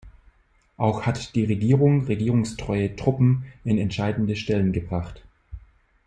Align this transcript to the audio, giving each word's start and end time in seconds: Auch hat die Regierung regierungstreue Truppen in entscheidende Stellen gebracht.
Auch 0.77 1.03
hat 1.03 1.35
die 1.35 1.45
Regierung 1.45 2.05
regierungstreue 2.05 2.95
Truppen 2.95 3.45
in 3.63 3.77
entscheidende 3.77 4.35
Stellen 4.35 4.71
gebracht. 4.71 5.21